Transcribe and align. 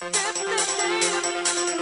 Definitely. 0.00 1.73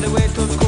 the 0.00 0.10
way 0.10 0.28
to 0.28 0.48
school. 0.52 0.67